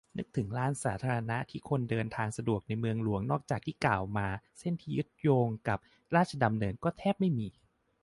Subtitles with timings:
[0.17, 4.27] นึกถึง "ลานสาธารณะ" ที่คนเดินทางสะดวกในเมืองหลวงนอกจากที่กล่าวมา
[4.59, 5.79] เส้นที่ยึดโยงกับ
[6.15, 7.47] ราชดำเนิน ก็แทบไม่มี